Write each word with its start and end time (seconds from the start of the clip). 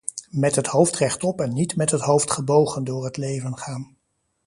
Met 0.31 0.55
het 0.55 0.67
hoofd 0.67 0.95
rechtop 0.95 1.41
en 1.41 1.53
niet 1.53 1.75
met 1.75 1.91
het 1.91 2.01
hoofd 2.01 2.31
gebogen 2.31 2.83
door 2.83 3.05
het 3.05 3.17
leven 3.17 3.57
gaan. 3.57 3.97